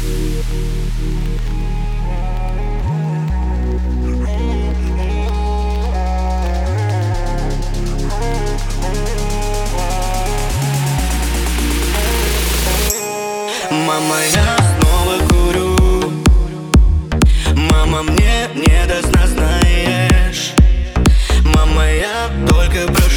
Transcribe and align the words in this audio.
Мама, 0.00 0.14
я 14.32 14.56
снова 14.78 15.18
курю. 15.28 15.76
Мама, 17.56 18.02
мне 18.02 18.48
не 18.54 18.86
даст, 18.86 19.08
знаешь. 19.26 20.52
Мама, 21.42 21.90
я 21.90 22.30
только 22.48 22.86
прошу 22.92 23.07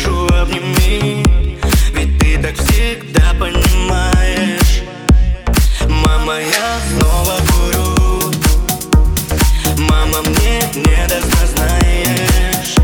Мне 10.23 10.61
не 10.75 11.07
даст, 11.07 11.55
знаешь 11.55 12.75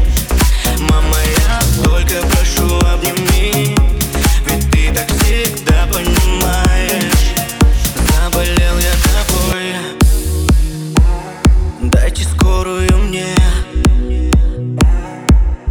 Мама, 0.80 1.18
я 1.38 1.84
только 1.84 2.16
прошу 2.28 2.80
обними. 2.80 3.76
Ведь 4.46 4.72
ты 4.72 4.94
так 4.94 5.08
всегда 5.08 5.86
понимаешь. 5.92 7.34
Заболел 7.96 8.78
я 8.80 8.94
тобой. 9.14 9.76
Дайте 11.82 12.24
скорую 12.24 12.98
мне. 12.98 13.36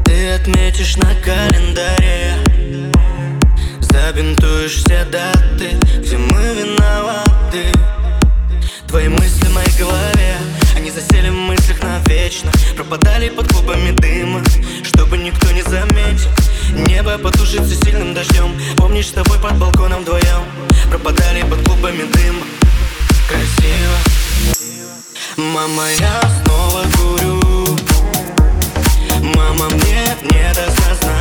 Ты 0.04 0.34
отметишь 0.34 0.96
на 0.96 1.14
календаре. 1.16 2.34
Забинтуешь 3.80 4.76
все 4.84 5.04
даты 5.04 5.85
навечно 12.44 12.50
Пропадали 12.74 13.28
под 13.28 13.48
клубами 13.48 13.90
дыма. 13.92 14.42
Чтобы 14.82 15.18
никто 15.18 15.50
не 15.52 15.62
заметил 15.62 16.30
Небо 16.88 17.18
потушится 17.18 17.74
сильным 17.74 18.14
дождем. 18.14 18.52
Помнишь, 18.76 19.08
с 19.08 19.12
тобой 19.12 19.38
под 19.38 19.56
балконом 19.58 20.02
вдвоем 20.02 20.44
Пропадали 20.90 21.42
под 21.42 21.62
клубами 21.64 22.02
дыма. 22.12 22.44
Красиво. 23.28 23.96
Мама, 25.36 25.86
я 25.98 26.20
снова 26.42 26.82
курю. 26.96 27.78
Мама, 29.34 29.68
мне 29.68 30.16
не 30.30 30.54
даст, 30.54 30.78
знаешь 30.78 31.15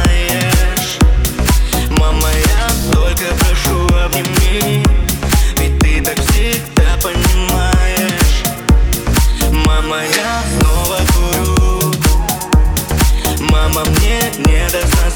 мне 13.99 14.19
не 14.45 14.69
даст, 14.69 15.14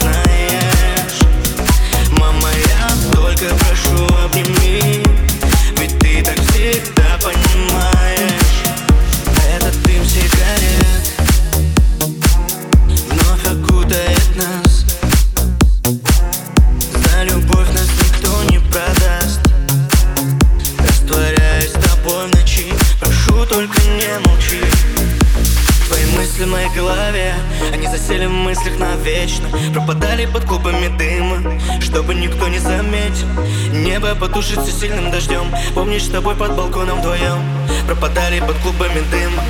мысли 26.40 26.46
в 26.46 26.52
моей 26.52 26.70
голове. 26.70 27.34
Они 27.74 27.88
засели 27.88 28.26
в 28.26 28.32
мыслях 28.32 28.80
навечно 28.80 29.50
Пропадали 29.74 30.26
под 30.26 30.46
клубами 30.46 30.88
дыма. 30.98 31.60
Чтобы 31.82 32.16
никто 32.16 32.48
не 32.48 32.60
заметил 32.60 33.28
Небо 33.72 34.16
потушится 34.16 34.72
сильным 34.72 35.12
дождем. 35.12 35.52
Помнишь, 35.74 36.06
с 36.06 36.10
тобой 36.10 36.36
под 36.36 36.56
балконом 36.56 37.00
вдвоем 37.00 37.40
Пропадали 37.88 38.40
под 38.40 38.58
клубами 38.60 39.02
дыма. 39.12 39.44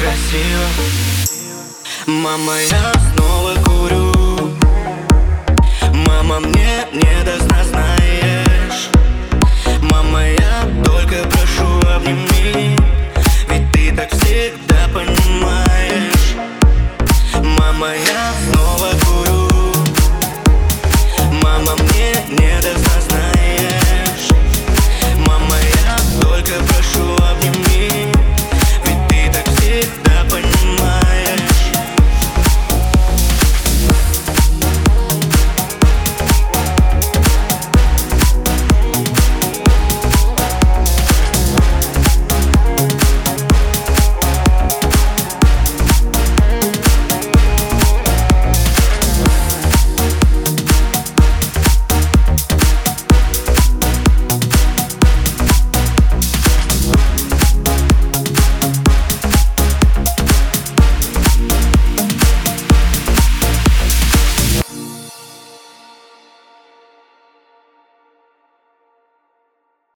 Красиво. 0.00 0.66
Мама, 2.06 2.54
я 2.70 2.92
снова 3.14 3.71
моя 17.82 18.32
в 18.38 18.56
новую 18.56 19.72
Мама 21.42 21.74
мне 21.74 22.14
не 22.28 22.60
даст 22.62 23.01